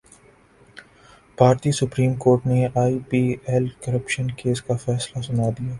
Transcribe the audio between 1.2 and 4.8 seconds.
بھارتی supreme court نے I P L corruption case کا